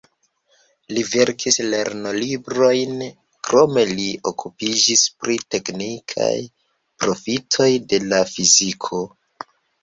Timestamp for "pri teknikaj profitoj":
5.25-7.69